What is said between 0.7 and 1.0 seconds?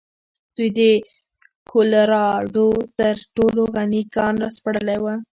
د